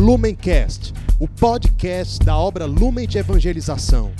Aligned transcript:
Lumencast, 0.00 0.94
o 1.20 1.28
podcast 1.28 2.24
da 2.24 2.34
obra 2.34 2.64
Lumen 2.64 3.06
de 3.06 3.18
Evangelização. 3.18 4.10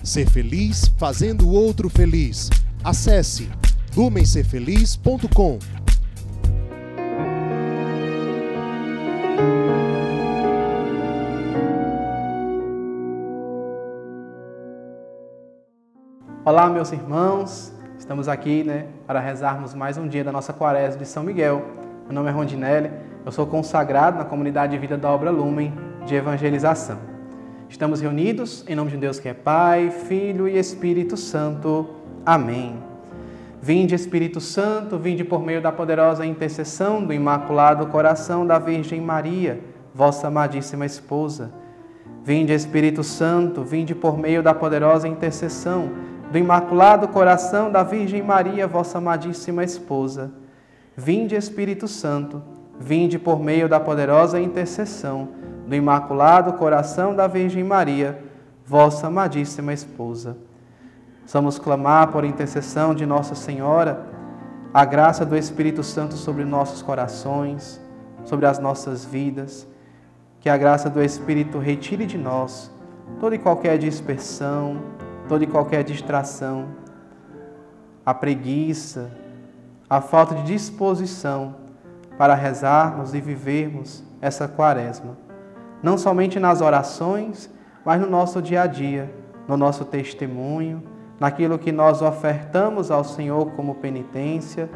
Ser 0.00 0.30
feliz 0.30 0.86
fazendo 0.96 1.48
o 1.48 1.52
outro 1.52 1.90
feliz. 1.90 2.48
Acesse 2.84 3.50
lumencerfeliz.com. 3.96 5.58
Olá, 16.44 16.68
meus 16.68 16.92
irmãos. 16.92 17.72
Estamos 17.98 18.28
aqui, 18.28 18.62
né, 18.62 18.86
para 19.08 19.18
rezarmos 19.18 19.74
mais 19.74 19.98
um 19.98 20.06
dia 20.06 20.22
da 20.22 20.30
nossa 20.30 20.52
quaresma 20.52 21.02
de 21.02 21.08
São 21.08 21.24
Miguel. 21.24 21.66
Meu 22.04 22.12
nome 22.12 22.28
é 22.28 22.32
Rondinelli, 22.32 22.92
eu 23.26 23.32
sou 23.32 23.44
consagrado 23.44 24.18
na 24.18 24.24
comunidade 24.24 24.70
de 24.70 24.78
vida 24.78 24.96
da 24.96 25.10
obra 25.10 25.30
Lumen 25.30 25.74
de 26.06 26.14
evangelização. 26.14 26.96
Estamos 27.68 28.00
reunidos 28.00 28.64
em 28.68 28.76
nome 28.76 28.92
de 28.92 28.96
Deus 28.96 29.18
que 29.18 29.28
é 29.28 29.34
Pai, 29.34 29.90
Filho 29.90 30.46
e 30.46 30.56
Espírito 30.56 31.16
Santo. 31.16 31.88
Amém. 32.24 32.76
Vinde, 33.60 33.96
Espírito 33.96 34.40
Santo, 34.40 34.96
vinde 34.96 35.24
por 35.24 35.42
meio 35.42 35.60
da 35.60 35.72
poderosa 35.72 36.24
intercessão 36.24 37.04
do 37.04 37.12
Imaculado 37.12 37.88
Coração 37.88 38.46
da 38.46 38.60
Virgem 38.60 39.00
Maria, 39.00 39.60
vossa 39.92 40.28
amadíssima 40.28 40.86
esposa. 40.86 41.50
Vinde, 42.22 42.52
Espírito 42.52 43.02
Santo, 43.02 43.64
vinde 43.64 43.92
por 43.92 44.16
meio 44.16 44.40
da 44.40 44.54
poderosa 44.54 45.08
intercessão 45.08 45.90
do 46.30 46.38
Imaculado 46.38 47.08
Coração 47.08 47.72
da 47.72 47.82
Virgem 47.82 48.22
Maria, 48.22 48.68
vossa 48.68 48.98
amadíssima 48.98 49.64
esposa. 49.64 50.30
Vinde, 50.96 51.34
Espírito 51.34 51.88
Santo, 51.88 52.40
vinde 52.78 53.18
por 53.18 53.40
meio 53.40 53.68
da 53.68 53.80
poderosa 53.80 54.40
intercessão 54.40 55.28
do 55.66 55.74
Imaculado 55.74 56.52
Coração 56.52 57.14
da 57.14 57.26
Virgem 57.26 57.64
Maria, 57.64 58.22
vossa 58.64 59.08
amadíssima 59.08 59.72
esposa. 59.72 60.36
Vamos 61.32 61.58
clamar 61.58 62.08
por 62.12 62.24
intercessão 62.24 62.94
de 62.94 63.04
Nossa 63.04 63.34
Senhora 63.34 64.06
a 64.72 64.84
graça 64.84 65.24
do 65.24 65.36
Espírito 65.36 65.82
Santo 65.82 66.14
sobre 66.14 66.44
nossos 66.44 66.82
corações, 66.82 67.80
sobre 68.24 68.46
as 68.46 68.58
nossas 68.58 69.04
vidas, 69.04 69.66
que 70.40 70.48
a 70.48 70.56
graça 70.56 70.88
do 70.88 71.02
Espírito 71.02 71.58
retire 71.58 72.06
de 72.06 72.16
nós 72.16 72.70
toda 73.18 73.34
e 73.34 73.38
qualquer 73.38 73.78
dispersão, 73.78 74.82
toda 75.28 75.42
e 75.42 75.46
qualquer 75.46 75.82
distração, 75.82 76.66
a 78.04 78.14
preguiça, 78.14 79.10
a 79.88 80.00
falta 80.00 80.34
de 80.36 80.42
disposição 80.44 81.65
para 82.18 82.34
rezarmos 82.34 83.14
e 83.14 83.20
vivermos 83.20 84.02
essa 84.20 84.48
quaresma, 84.48 85.16
não 85.82 85.98
somente 85.98 86.38
nas 86.40 86.60
orações, 86.60 87.50
mas 87.84 88.00
no 88.00 88.08
nosso 88.08 88.40
dia 88.40 88.62
a 88.62 88.66
dia, 88.66 89.12
no 89.46 89.56
nosso 89.56 89.84
testemunho, 89.84 90.82
naquilo 91.20 91.58
que 91.58 91.72
nós 91.72 92.02
ofertamos 92.02 92.90
ao 92.90 93.04
Senhor 93.04 93.52
como 93.52 93.76
penitência 93.76 94.68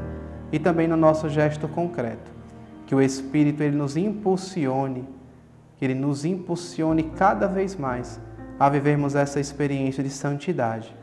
e 0.52 0.58
também 0.58 0.86
no 0.86 0.96
nosso 0.96 1.28
gesto 1.28 1.68
concreto. 1.68 2.30
Que 2.86 2.94
o 2.94 3.00
Espírito 3.00 3.62
ele 3.62 3.76
nos 3.76 3.96
impulsione, 3.96 5.08
que 5.76 5.84
ele 5.84 5.94
nos 5.94 6.24
impulsione 6.24 7.04
cada 7.04 7.46
vez 7.46 7.76
mais 7.76 8.20
a 8.58 8.68
vivermos 8.68 9.14
essa 9.14 9.40
experiência 9.40 10.02
de 10.02 10.10
santidade. 10.10 10.94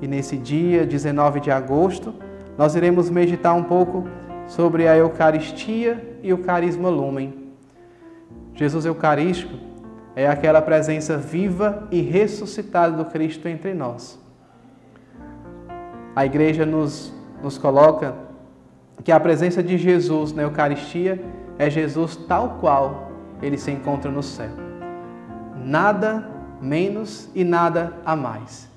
E 0.00 0.08
nesse 0.08 0.36
dia, 0.36 0.84
19 0.84 1.40
de 1.40 1.50
agosto, 1.50 2.14
nós 2.58 2.74
iremos 2.74 3.08
meditar 3.08 3.54
um 3.54 3.62
pouco 3.62 4.08
sobre 4.54 4.86
a 4.86 4.94
Eucaristia 4.94 6.18
e 6.22 6.30
o 6.30 6.38
carisma 6.38 6.90
lumen. 6.90 7.54
Jesus 8.54 8.84
Eucarístico 8.84 9.54
é 10.14 10.28
aquela 10.28 10.60
presença 10.60 11.16
viva 11.16 11.88
e 11.90 12.02
ressuscitada 12.02 12.94
do 12.94 13.06
Cristo 13.06 13.48
entre 13.48 13.72
nós. 13.72 14.20
A 16.14 16.26
igreja 16.26 16.66
nos, 16.66 17.14
nos 17.42 17.56
coloca 17.56 18.14
que 19.02 19.10
a 19.10 19.18
presença 19.18 19.62
de 19.62 19.78
Jesus 19.78 20.34
na 20.34 20.42
Eucaristia 20.42 21.18
é 21.58 21.70
Jesus 21.70 22.14
tal 22.14 22.58
qual 22.60 23.10
ele 23.40 23.56
se 23.56 23.70
encontra 23.70 24.10
no 24.10 24.22
céu. 24.22 24.50
Nada 25.64 26.28
menos 26.60 27.30
e 27.34 27.42
nada 27.42 27.94
a 28.04 28.14
mais. 28.14 28.68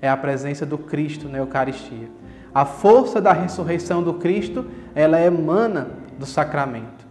É 0.00 0.08
a 0.08 0.16
presença 0.16 0.64
do 0.64 0.78
Cristo 0.78 1.28
na 1.28 1.38
Eucaristia. 1.38 2.08
A 2.54 2.64
força 2.64 3.20
da 3.20 3.32
ressurreição 3.32 4.00
do 4.00 4.14
Cristo, 4.14 4.66
ela 4.94 5.20
emana 5.20 5.88
do 6.16 6.24
sacramento. 6.24 7.04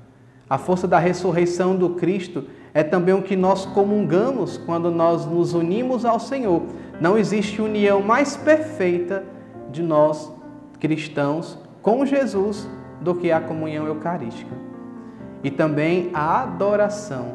A 0.50 0.58
força 0.58 0.88
da 0.88 0.98
ressurreição 1.00 1.76
do 1.76 1.92
Cristo 1.92 2.46
é 2.74 2.82
também 2.82 3.14
o 3.14 3.22
que 3.22 3.36
nós 3.36 3.66
comungamos 3.66 4.58
quando 4.58 4.90
nós 4.90 5.26
nos 5.26 5.54
unimos 5.54 6.06
ao 6.06 6.20
Senhor. 6.20 6.64
Não 7.02 7.18
existe 7.18 7.62
união 7.62 8.02
mais 8.02 8.38
perfeita 8.38 9.24
de 9.70 9.84
nós 9.84 10.32
cristãos 10.80 11.58
com 11.82 12.06
Jesus 12.06 12.68
do 13.02 13.14
que 13.14 13.32
a 13.32 13.42
comunhão 13.42 13.86
eucarística. 13.86 14.56
E 15.44 15.52
também 15.52 16.10
a 16.14 16.44
adoração. 16.44 17.34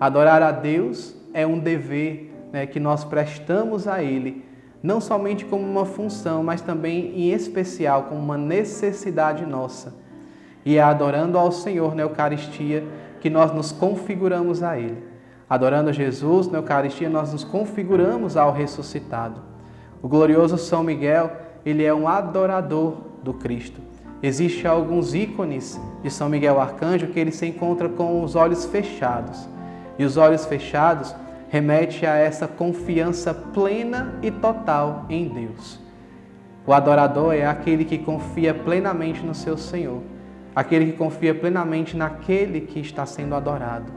Adorar 0.00 0.42
a 0.42 0.50
Deus 0.50 1.14
é 1.32 1.46
um 1.46 1.60
dever 1.60 2.34
né, 2.52 2.66
que 2.66 2.80
nós 2.80 3.04
prestamos 3.04 3.86
a 3.86 4.02
Ele 4.02 4.44
não 4.86 5.00
somente 5.00 5.44
como 5.44 5.64
uma 5.64 5.84
função, 5.84 6.44
mas 6.44 6.60
também 6.60 7.12
em 7.16 7.32
especial 7.32 8.04
como 8.04 8.20
uma 8.20 8.38
necessidade 8.38 9.44
nossa. 9.44 9.92
E 10.64 10.76
é 10.76 10.82
adorando 10.82 11.36
ao 11.36 11.50
Senhor 11.50 11.92
na 11.96 12.02
Eucaristia 12.02 12.84
que 13.20 13.28
nós 13.28 13.52
nos 13.52 13.72
configuramos 13.72 14.62
a 14.62 14.78
Ele. 14.78 15.02
Adorando 15.50 15.90
a 15.90 15.92
Jesus 15.92 16.46
na 16.46 16.58
Eucaristia, 16.58 17.10
nós 17.10 17.32
nos 17.32 17.42
configuramos 17.42 18.36
ao 18.36 18.52
ressuscitado. 18.52 19.40
O 20.00 20.06
glorioso 20.06 20.56
São 20.56 20.84
Miguel, 20.84 21.32
ele 21.64 21.84
é 21.84 21.92
um 21.92 22.06
adorador 22.06 22.98
do 23.24 23.34
Cristo. 23.34 23.80
Existem 24.22 24.70
alguns 24.70 25.14
ícones 25.14 25.80
de 26.00 26.10
São 26.12 26.28
Miguel 26.28 26.60
Arcanjo 26.60 27.08
que 27.08 27.18
ele 27.18 27.32
se 27.32 27.44
encontra 27.44 27.88
com 27.88 28.22
os 28.22 28.36
olhos 28.36 28.64
fechados. 28.64 29.48
E 29.98 30.04
os 30.04 30.16
olhos 30.16 30.46
fechados 30.46 31.12
remete 31.48 32.04
a 32.04 32.16
essa 32.16 32.48
confiança 32.48 33.32
plena 33.32 34.18
e 34.22 34.30
total 34.30 35.06
em 35.08 35.28
Deus. 35.28 35.80
O 36.66 36.72
adorador 36.72 37.32
é 37.34 37.46
aquele 37.46 37.84
que 37.84 37.98
confia 37.98 38.52
plenamente 38.52 39.24
no 39.24 39.34
seu 39.34 39.56
Senhor, 39.56 40.02
aquele 40.54 40.86
que 40.86 40.98
confia 40.98 41.34
plenamente 41.34 41.96
naquele 41.96 42.62
que 42.62 42.80
está 42.80 43.06
sendo 43.06 43.34
adorado. 43.34 43.92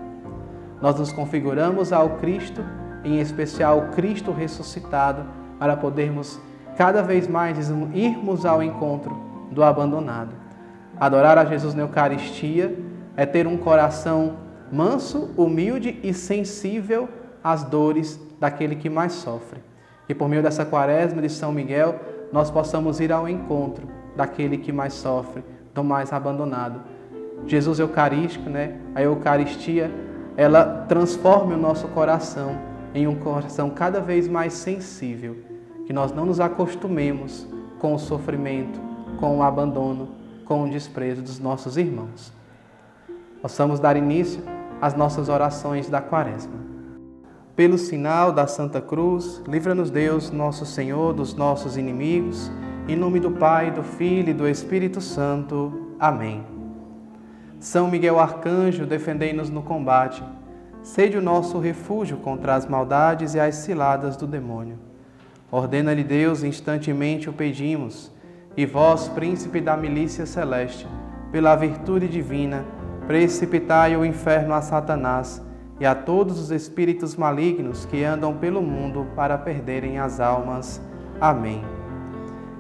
Nós 0.80 0.98
nos 1.00 1.12
configuramos 1.12 1.92
ao 1.92 2.18
Cristo, 2.18 2.64
em 3.04 3.20
especial 3.20 3.80
o 3.80 3.88
Cristo 3.90 4.32
ressuscitado, 4.32 5.26
para 5.58 5.76
podermos 5.76 6.40
cada 6.78 7.02
vez 7.02 7.28
mais 7.28 7.70
irmos 7.94 8.46
ao 8.46 8.62
encontro 8.62 9.18
do 9.52 9.64
abandonado. 9.64 10.34
Adorar 11.00 11.38
a 11.38 11.46
Jesus 11.46 11.74
na 11.74 11.82
Eucaristia 11.84 12.78
é 13.18 13.26
ter 13.26 13.48
um 13.48 13.58
coração 13.58 14.38
manso, 14.72 15.32
humilde 15.36 16.00
e 16.04 16.14
sensível 16.14 17.10
as 17.44 17.64
dores 17.64 18.20
daquele 18.40 18.76
que 18.76 18.90
mais 18.90 19.14
sofre. 19.14 19.62
E 20.08 20.14
por 20.14 20.28
meio 20.28 20.42
dessa 20.42 20.66
quaresma 20.66 21.22
de 21.22 21.30
São 21.30 21.52
Miguel, 21.52 22.00
nós 22.32 22.50
possamos 22.50 23.00
ir 23.00 23.12
ao 23.12 23.28
encontro 23.28 23.88
daquele 24.16 24.58
que 24.58 24.72
mais 24.72 24.94
sofre, 24.94 25.44
do 25.74 25.84
mais 25.84 26.12
abandonado. 26.12 26.82
Jesus 27.46 27.80
Eucarístico, 27.80 28.50
né? 28.50 28.78
A 28.94 29.02
Eucaristia, 29.02 29.92
ela 30.36 30.86
transforma 30.88 31.56
o 31.56 31.58
nosso 31.58 31.88
coração 31.90 32.58
em 32.94 33.08
um 33.08 33.16
coração 33.16 33.70
cada 33.70 34.00
vez 34.00 34.28
mais 34.28 34.54
sensível, 34.54 35.38
que 35.86 35.94
nós 35.94 36.12
não 36.12 36.26
nos 36.26 36.40
acostumemos 36.40 37.48
com 37.80 37.94
o 37.94 38.00
sofrimento, 38.00 38.80
com 39.20 39.38
o 39.38 39.44
abandono, 39.44 40.10
com 40.46 40.64
o 40.64 40.70
desprezo 40.70 41.22
dos 41.22 41.40
nossos 41.40 41.78
irmãos. 41.78 42.34
Possamos 43.42 43.80
dar 43.80 43.96
início 43.96 44.42
às 44.82 44.94
nossas 44.94 45.30
orações 45.30 45.90
da 45.90 46.02
quaresma. 46.02 46.79
Pelo 47.60 47.78
sinal 47.78 48.32
da 48.32 48.48
Santa 48.48 48.80
Cruz, 48.80 49.44
livra-nos 49.46 49.92
Deus, 49.92 50.32
nosso 50.32 50.66
Senhor, 50.66 51.12
dos 51.12 51.34
nossos 51.34 51.76
inimigos. 51.76 52.50
Em 52.88 52.96
nome 52.96 53.20
do 53.20 53.32
Pai, 53.32 53.70
do 53.70 53.84
Filho 53.84 54.30
e 54.30 54.34
do 54.34 54.48
Espírito 54.48 55.02
Santo. 55.02 55.94
Amém. 56.00 56.42
São 57.60 57.92
Miguel 57.92 58.18
Arcanjo, 58.18 58.86
defendei-nos 58.86 59.50
no 59.50 59.62
combate. 59.62 60.24
Sede 60.82 61.18
o 61.18 61.22
nosso 61.22 61.60
refúgio 61.60 62.16
contra 62.20 62.56
as 62.56 62.66
maldades 62.66 63.34
e 63.34 63.42
as 63.42 63.56
ciladas 63.56 64.16
do 64.16 64.26
demônio. 64.26 64.80
Ordena-lhe 65.52 66.06
Deus, 66.06 66.44
instantemente 66.44 67.30
o 67.30 67.34
pedimos. 67.34 68.10
E 68.56 68.66
vós, 68.66 69.10
príncipe 69.10 69.60
da 69.60 69.76
milícia 69.76 70.26
celeste, 70.26 70.88
pela 71.30 71.58
virtude 71.58 72.08
divina, 72.08 72.64
precipitai 73.06 73.98
o 73.98 74.06
inferno 74.06 74.54
a 74.54 74.62
Satanás 74.62 75.49
e 75.80 75.86
a 75.86 75.96
todos 75.96 76.40
os 76.40 76.52
espíritos 76.52 77.16
malignos 77.16 77.86
que 77.86 78.04
andam 78.04 78.36
pelo 78.38 78.62
mundo 78.62 79.08
para 79.16 79.38
perderem 79.38 79.98
as 79.98 80.20
almas. 80.20 80.82
Amém. 81.20 81.64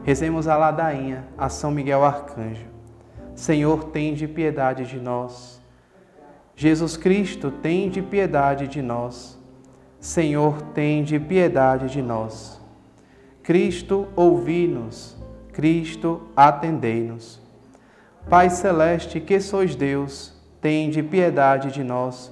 Rezemos 0.04 0.48
a 0.48 0.56
ladainha 0.56 1.25
a 1.38 1.50
São 1.50 1.71
Miguel 1.71 2.04
Arcanjo. 2.04 2.66
Senhor, 3.36 3.86
tem 3.86 4.13
de 4.13 4.27
piedade 4.27 4.86
de 4.86 5.00
nós. 5.00 5.62
Jesus 6.56 6.98
Cristo, 6.98 7.51
tem 7.51 7.89
de 7.89 8.01
piedade 8.01 8.68
de 8.68 8.81
nós. 8.81 9.38
Senhor, 10.00 10.62
tem 10.74 11.04
de 11.04 11.19
piedade 11.19 11.89
de 11.89 12.01
nós. 12.01 12.60
Cristo, 13.44 14.07
ouvi-nos. 14.16 15.18
Cristo, 15.51 16.21
atendei-nos. 16.36 17.42
Pai 18.30 18.50
celeste, 18.50 19.19
que 19.19 19.39
sois 19.39 19.75
Deus, 19.75 20.33
tem 20.62 20.89
de 20.89 21.01
piedade 21.01 21.71
de 21.71 21.83
nós. 21.83 22.31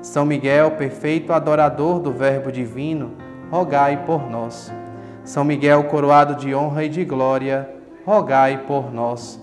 São 0.00 0.24
Miguel, 0.24 0.72
perfeito 0.72 1.32
adorador 1.32 1.98
do 1.98 2.12
Verbo 2.12 2.52
divino, 2.52 3.12
rogai 3.50 4.04
por 4.04 4.30
nós. 4.30 4.72
São 5.24 5.44
Miguel, 5.44 5.84
coroado 5.84 6.36
de 6.36 6.54
honra 6.54 6.84
e 6.84 6.88
de 6.88 7.04
glória, 7.04 7.68
rogai 8.06 8.58
por 8.66 8.92
nós. 8.92 9.40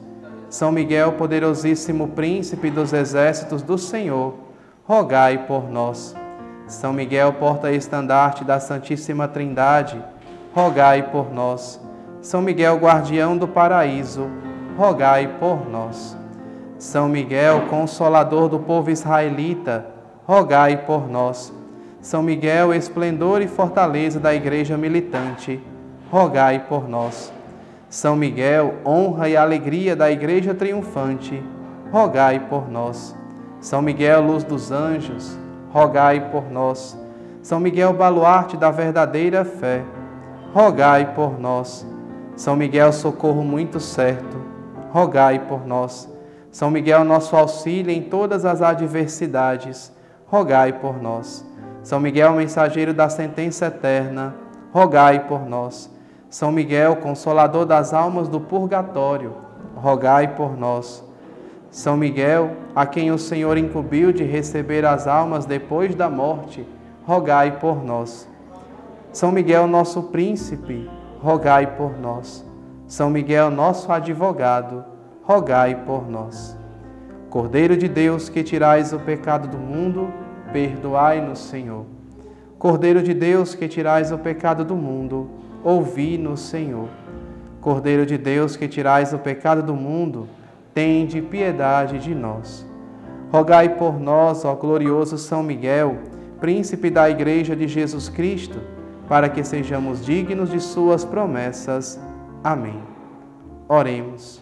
São 0.49 0.71
Miguel, 0.71 1.13
poderosíssimo 1.13 2.07
príncipe 2.09 2.71
dos 2.71 2.93
exércitos 2.93 3.61
do 3.61 3.77
Senhor, 3.77 4.33
rogai 4.87 5.45
por 5.45 5.69
nós. 5.69 6.15
São 6.67 6.93
Miguel, 6.93 7.33
porta-estandarte 7.33 8.43
da 8.43 8.59
Santíssima 8.59 9.27
Trindade, 9.27 10.01
rogai 10.53 11.03
por 11.11 11.31
nós. 11.33 11.79
São 12.21 12.41
Miguel, 12.41 12.77
guardião 12.77 13.37
do 13.37 13.47
paraíso, 13.47 14.27
rogai 14.77 15.27
por 15.39 15.69
nós. 15.69 16.17
São 16.79 17.07
Miguel, 17.09 17.67
consolador 17.69 18.49
do 18.49 18.59
povo 18.59 18.89
israelita, 18.89 19.94
rogai 20.27 20.77
por 20.85 21.07
nós. 21.07 21.53
São 22.01 22.21
Miguel, 22.21 22.73
esplendor 22.73 23.41
e 23.41 23.47
fortaleza 23.47 24.19
da 24.19 24.33
igreja 24.33 24.77
militante, 24.77 25.59
rogai 26.11 26.65
por 26.67 26.89
nós. 26.89 27.31
São 27.89 28.15
Miguel, 28.15 28.75
honra 28.85 29.29
e 29.29 29.37
alegria 29.37 29.95
da 29.95 30.11
igreja 30.11 30.53
triunfante, 30.53 31.41
rogai 31.91 32.39
por 32.39 32.69
nós. 32.69 33.15
São 33.59 33.81
Miguel, 33.81 34.21
luz 34.21 34.43
dos 34.43 34.71
anjos, 34.71 35.37
rogai 35.71 36.29
por 36.31 36.51
nós. 36.51 36.97
São 37.41 37.59
Miguel, 37.59 37.93
baluarte 37.93 38.57
da 38.57 38.71
verdadeira 38.71 39.45
fé, 39.45 39.83
rogai 40.53 41.13
por 41.13 41.39
nós. 41.39 41.85
São 42.35 42.55
Miguel, 42.55 42.91
socorro 42.91 43.43
muito 43.43 43.79
certo, 43.79 44.37
rogai 44.91 45.39
por 45.39 45.65
nós. 45.65 46.09
São 46.51 46.69
Miguel, 46.69 47.03
nosso 47.03 47.35
auxílio 47.35 47.91
em 47.91 48.01
todas 48.01 48.45
as 48.45 48.61
adversidades, 48.61 49.94
rogai 50.25 50.73
por 50.73 51.01
nós. 51.01 51.45
São 51.83 51.99
Miguel, 51.99 52.33
mensageiro 52.33 52.93
da 52.93 53.09
sentença 53.09 53.67
eterna, 53.67 54.35
rogai 54.73 55.27
por 55.27 55.47
nós. 55.47 55.89
São 56.29 56.51
Miguel, 56.51 56.97
consolador 56.97 57.65
das 57.65 57.93
almas 57.93 58.27
do 58.27 58.39
purgatório, 58.39 59.33
rogai 59.75 60.35
por 60.35 60.57
nós. 60.57 61.03
São 61.69 61.95
Miguel, 61.95 62.51
a 62.75 62.85
quem 62.85 63.11
o 63.11 63.17
Senhor 63.17 63.57
incumbiu 63.57 64.11
de 64.11 64.23
receber 64.23 64.85
as 64.85 65.07
almas 65.07 65.45
depois 65.45 65.93
da 65.93 66.09
morte, 66.09 66.67
rogai 67.05 67.59
por 67.59 67.83
nós. 67.83 68.27
São 69.11 69.31
Miguel, 69.31 69.67
nosso 69.67 70.03
príncipe, 70.03 70.89
rogai 71.21 71.67
por 71.75 71.97
nós. 71.99 72.45
São 72.87 73.09
Miguel, 73.09 73.49
nosso 73.49 73.91
advogado, 73.91 74.83
rogai 75.23 75.75
por 75.75 76.09
nós. 76.09 76.54
Cordeiro 77.35 77.75
de 77.75 77.89
Deus, 77.89 78.29
que 78.29 78.41
tirais 78.41 78.93
o 78.93 78.99
pecado 78.99 79.49
do 79.49 79.57
mundo, 79.57 80.09
perdoai-nos, 80.53 81.39
Senhor. 81.39 81.85
Cordeiro 82.57 83.03
de 83.03 83.13
Deus, 83.13 83.53
que 83.53 83.67
tirais 83.67 84.09
o 84.13 84.17
pecado 84.17 84.63
do 84.63 84.73
mundo, 84.73 85.29
ouvi-nos, 85.61 86.39
Senhor. 86.39 86.87
Cordeiro 87.59 88.05
de 88.05 88.17
Deus, 88.17 88.55
que 88.55 88.69
tirais 88.69 89.11
o 89.11 89.17
pecado 89.17 89.61
do 89.61 89.75
mundo, 89.75 90.29
tende 90.73 91.21
piedade 91.21 91.99
de 91.99 92.15
nós. 92.15 92.65
Rogai 93.29 93.67
por 93.67 93.99
nós, 93.99 94.45
ó 94.45 94.55
glorioso 94.55 95.17
São 95.17 95.43
Miguel, 95.43 95.97
príncipe 96.39 96.89
da 96.89 97.09
Igreja 97.09 97.53
de 97.53 97.67
Jesus 97.67 98.07
Cristo, 98.07 98.61
para 99.09 99.27
que 99.27 99.43
sejamos 99.43 100.05
dignos 100.05 100.49
de 100.49 100.61
Suas 100.61 101.03
promessas. 101.03 101.99
Amém. 102.41 102.81
Oremos. 103.67 104.41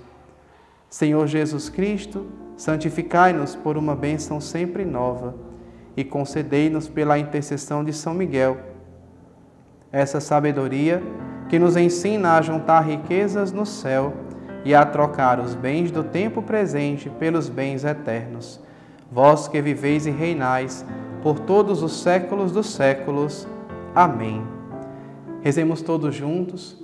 Senhor 0.92 1.26
Jesus 1.26 1.70
Cristo, 1.70 2.28
santificai-nos 2.56 3.56
por 3.56 3.78
uma 3.78 3.96
bênção 3.96 4.40
sempre 4.40 4.86
nova 4.86 5.36
e 5.96 6.04
concedei-nos 6.04 6.88
pela 6.88 7.18
intercessão 7.20 7.84
de 7.84 7.94
São 7.94 8.14
Miguel 8.14 8.58
essa 9.94 10.20
sabedoria 10.20 11.04
que 11.48 11.60
nos 11.60 11.78
ensina 11.78 12.36
a 12.36 12.42
juntar 12.42 12.82
riquezas 12.82 13.52
no 13.52 13.64
céu 13.64 14.12
e 14.66 14.74
a 14.74 14.84
trocar 14.84 15.40
os 15.40 15.54
bens 15.54 15.92
do 15.92 16.04
tempo 16.04 16.42
presente 16.42 17.12
pelos 17.12 17.48
bens 17.48 17.84
eternos. 17.84 18.60
Vós 19.12 19.48
que 19.48 19.62
viveis 19.62 20.08
e 20.08 20.10
reinais 20.10 20.84
por 21.22 21.40
todos 21.40 21.84
os 21.84 22.02
séculos 22.02 22.52
dos 22.52 22.74
séculos. 22.74 23.48
Amém. 23.94 24.44
Rezemos 25.44 25.84
todos 25.84 26.16
juntos 26.16 26.82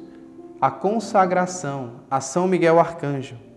a 0.61 0.69
consagração 0.69 2.01
a 2.11 2.21
São 2.21 2.47
Miguel 2.47 2.79
Arcanjo. 2.79 3.48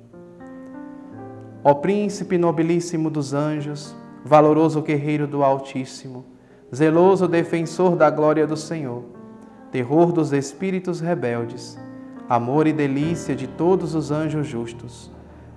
Ó 1.64 1.74
príncipe 1.74 2.36
nobilíssimo 2.36 3.08
dos 3.08 3.32
anjos, 3.32 3.94
valoroso 4.24 4.82
guerreiro 4.82 5.28
do 5.28 5.44
Altíssimo, 5.44 6.24
zeloso 6.74 7.28
defensor 7.28 7.94
da 7.94 8.10
glória 8.10 8.48
do 8.48 8.56
Senhor, 8.56 9.04
terror 9.70 10.10
dos 10.10 10.32
espíritos 10.32 10.98
rebeldes, 10.98 11.78
amor 12.28 12.66
e 12.66 12.72
delícia 12.72 13.36
de 13.36 13.46
todos 13.46 13.94
os 13.94 14.10
anjos 14.10 14.44
justos. 14.44 15.08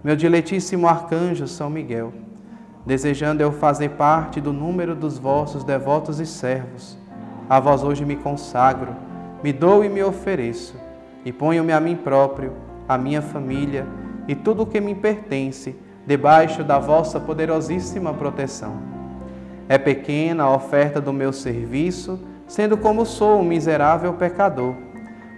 Meu 0.03 0.15
diletíssimo 0.15 0.87
arcanjo 0.87 1.47
São 1.47 1.71
Miguel, 1.71 2.13
desejando 2.85 3.41
eu 3.41 3.51
fazer 3.51 3.89
parte 3.91 4.39
do 4.39 4.53
número 4.53 4.93
dos 4.93 5.17
vossos 5.17 5.63
devotos 5.63 6.19
e 6.19 6.25
servos, 6.27 6.95
a 7.49 7.59
vós 7.59 7.81
hoje 7.81 8.05
me 8.05 8.15
consagro, 8.15 8.95
me 9.43 9.51
dou 9.51 9.83
e 9.83 9.89
me 9.89 10.03
ofereço, 10.03 10.75
e 11.25 11.33
ponho-me 11.33 11.73
a 11.73 11.79
mim 11.79 11.95
próprio, 11.95 12.53
a 12.87 12.95
minha 12.95 13.23
família 13.23 13.87
e 14.27 14.35
tudo 14.35 14.61
o 14.61 14.67
que 14.67 14.79
me 14.79 14.93
pertence 14.93 15.75
debaixo 16.05 16.63
da 16.63 16.79
vossa 16.79 17.19
poderosíssima 17.19 18.13
proteção. 18.13 18.77
É 19.67 19.77
pequena 19.77 20.43
a 20.43 20.55
oferta 20.55 21.01
do 21.01 21.11
meu 21.11 21.33
serviço, 21.33 22.19
sendo 22.47 22.77
como 22.77 23.05
sou 23.05 23.39
um 23.39 23.43
miserável 23.43 24.13
pecador 24.13 24.75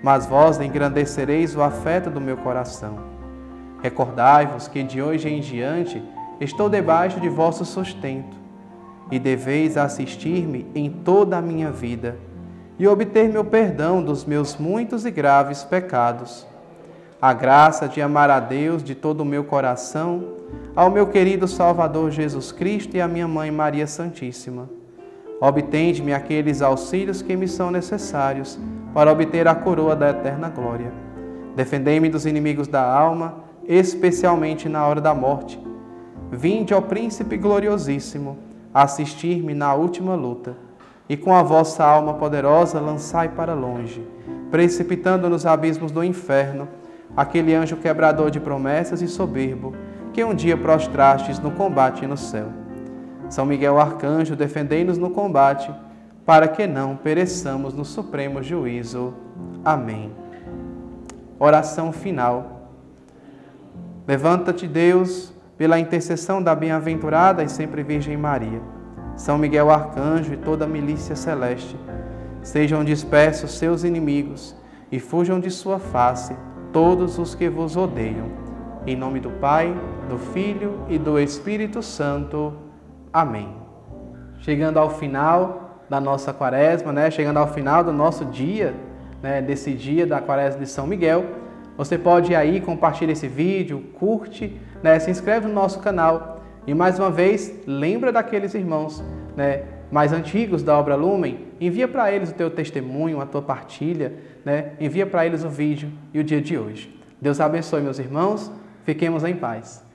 mas 0.01 0.25
vós 0.25 0.59
engrandecereis 0.59 1.55
o 1.55 1.61
afeto 1.61 2.09
do 2.09 2.21
meu 2.21 2.37
coração. 2.37 2.97
Recordai-vos 3.81 4.67
que 4.67 4.83
de 4.83 5.01
hoje 5.01 5.29
em 5.29 5.39
diante 5.39 6.01
estou 6.39 6.69
debaixo 6.69 7.19
de 7.19 7.29
vosso 7.29 7.65
sustento 7.65 8.35
e 9.11 9.19
deveis 9.19 9.77
assistir-me 9.77 10.65
em 10.75 10.89
toda 10.89 11.37
a 11.37 11.41
minha 11.41 11.71
vida 11.71 12.17
e 12.77 12.87
obter 12.87 13.29
meu 13.29 13.43
perdão 13.43 14.03
dos 14.03 14.25
meus 14.25 14.55
muitos 14.57 15.05
e 15.05 15.11
graves 15.11 15.63
pecados. 15.63 16.45
A 17.19 17.33
graça 17.33 17.87
de 17.87 17.99
amar 17.99 18.29
a 18.29 18.39
Deus 18.39 18.83
de 18.83 18.93
todo 18.93 19.21
o 19.21 19.25
meu 19.25 19.43
coração, 19.43 20.23
ao 20.75 20.91
meu 20.91 21.07
querido 21.07 21.47
Salvador 21.47 22.11
Jesus 22.11 22.51
Cristo 22.51 22.95
e 22.95 23.01
à 23.01 23.07
minha 23.07 23.27
mãe 23.27 23.49
Maria 23.49 23.87
Santíssima. 23.87 24.69
Obtende-me 25.41 26.13
aqueles 26.13 26.61
auxílios 26.61 27.23
que 27.23 27.35
me 27.35 27.47
são 27.47 27.71
necessários 27.71 28.59
para 28.93 29.11
obter 29.11 29.47
a 29.47 29.55
coroa 29.55 29.95
da 29.95 30.11
eterna 30.11 30.47
glória. 30.47 30.93
Defendei-me 31.55 32.07
dos 32.07 32.27
inimigos 32.27 32.67
da 32.67 32.83
alma, 32.83 33.37
especialmente 33.67 34.69
na 34.69 34.85
hora 34.85 35.01
da 35.01 35.15
morte. 35.15 35.59
Vinde, 36.31 36.75
ó 36.75 36.81
Príncipe 36.81 37.35
gloriosíssimo, 37.35 38.37
assistir-me 38.71 39.55
na 39.55 39.73
última 39.73 40.13
luta, 40.13 40.55
e 41.09 41.17
com 41.17 41.33
a 41.33 41.41
vossa 41.41 41.83
alma 41.83 42.13
poderosa 42.13 42.79
lançai 42.79 43.29
para 43.29 43.55
longe, 43.55 44.07
precipitando 44.51 45.27
nos 45.27 45.47
abismos 45.47 45.91
do 45.91 46.03
inferno, 46.03 46.67
aquele 47.15 47.53
anjo 47.53 47.77
quebrador 47.77 48.29
de 48.29 48.39
promessas 48.39 49.01
e 49.01 49.07
soberbo, 49.07 49.73
que 50.13 50.23
um 50.23 50.33
dia 50.33 50.57
prostrastes 50.57 51.39
no 51.39 51.51
combate 51.51 52.05
no 52.05 52.17
céu. 52.17 52.47
São 53.29 53.45
Miguel 53.45 53.79
Arcanjo, 53.79 54.35
defendei-nos 54.35 54.97
no 54.97 55.09
combate 55.09 55.71
para 56.25 56.47
que 56.47 56.67
não 56.67 56.95
pereçamos 56.95 57.73
no 57.73 57.85
supremo 57.85 58.41
juízo. 58.41 59.13
Amém. 59.63 60.11
Oração 61.39 61.91
final. 61.91 62.71
Levanta-te, 64.07 64.67
Deus, 64.67 65.33
pela 65.57 65.79
intercessão 65.79 66.41
da 66.41 66.55
bem-aventurada 66.55 67.43
e 67.43 67.49
sempre 67.49 67.83
Virgem 67.83 68.17
Maria. 68.17 68.61
São 69.15 69.37
Miguel 69.37 69.69
Arcanjo 69.69 70.33
e 70.33 70.37
toda 70.37 70.65
a 70.65 70.67
milícia 70.67 71.15
celeste, 71.15 71.77
sejam 72.41 72.83
dispersos 72.83 73.57
seus 73.57 73.83
inimigos 73.83 74.55
e 74.91 74.99
fujam 74.99 75.39
de 75.39 75.49
sua 75.49 75.79
face 75.79 76.35
todos 76.77 77.17
os 77.17 77.33
que 77.33 77.49
vos 77.49 77.75
odeiam. 77.75 78.27
Em 78.85 78.95
nome 78.95 79.19
do 79.19 79.31
Pai, 79.31 79.75
do 80.07 80.19
Filho 80.19 80.81
e 80.87 80.99
do 80.99 81.17
Espírito 81.17 81.81
Santo. 81.81 82.53
Amém. 83.11 83.49
Chegando 84.41 84.77
ao 84.77 84.91
final 84.91 85.81
da 85.89 85.99
nossa 85.99 86.31
quaresma, 86.31 86.93
né? 86.93 87.09
chegando 87.09 87.37
ao 87.37 87.47
final 87.47 87.83
do 87.83 87.91
nosso 87.91 88.25
dia, 88.25 88.75
né? 89.23 89.41
desse 89.41 89.73
dia 89.73 90.05
da 90.05 90.21
quaresma 90.21 90.59
de 90.59 90.69
São 90.69 90.85
Miguel, 90.85 91.25
você 91.75 91.97
pode 91.97 92.35
aí, 92.35 92.61
compartilhar 92.61 93.13
esse 93.13 93.27
vídeo, 93.27 93.81
curte, 93.95 94.55
né? 94.83 94.99
se 94.99 95.09
inscreve 95.09 95.47
no 95.47 95.55
nosso 95.55 95.79
canal 95.79 96.43
e 96.67 96.75
mais 96.75 96.99
uma 96.99 97.09
vez, 97.09 97.59
lembra 97.65 98.11
daqueles 98.11 98.53
irmãos 98.53 99.03
né, 99.35 99.63
mais 99.91 100.13
antigos 100.13 100.61
da 100.61 100.77
obra 100.77 100.95
Lumen, 100.95 101.46
envia 101.59 101.87
para 101.87 102.11
eles 102.11 102.29
o 102.29 102.33
teu 102.33 102.49
testemunho, 102.49 103.19
a 103.19 103.25
tua 103.25 103.41
partilha, 103.41 104.13
né? 104.45 104.73
envia 104.79 105.05
para 105.05 105.25
eles 105.25 105.43
o 105.43 105.49
vídeo 105.49 105.91
e 106.13 106.19
o 106.19 106.23
dia 106.23 106.41
de 106.41 106.57
hoje. 106.57 106.93
Deus 107.21 107.39
abençoe, 107.39 107.81
meus 107.81 107.99
irmãos, 107.99 108.51
fiquemos 108.83 109.23
em 109.23 109.35
paz. 109.35 109.85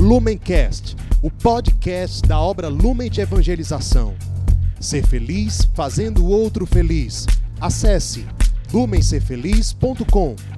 Lumencast, 0.00 0.96
o 1.22 1.30
podcast 1.30 2.22
da 2.22 2.40
obra 2.40 2.68
Lumen 2.68 3.10
de 3.10 3.20
Evangelização. 3.20 4.14
Ser 4.80 5.04
feliz 5.04 5.68
fazendo 5.74 6.24
o 6.24 6.30
outro 6.30 6.64
feliz. 6.64 7.26
Acesse 7.60 8.24
lumencerfeliz.com. 8.72 10.57